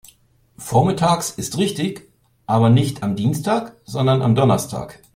Vormittags 0.57 1.29
ist 1.29 1.59
richtig, 1.59 2.11
aber 2.47 2.71
nicht 2.71 3.03
am 3.03 3.15
Dienstag, 3.15 3.75
sondern 3.85 4.23
am 4.23 4.33
Donnerstag. 4.33 4.99